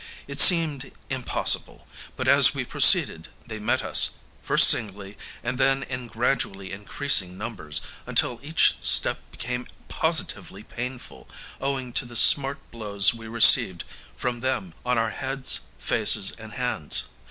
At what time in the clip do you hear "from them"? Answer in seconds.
14.17-14.73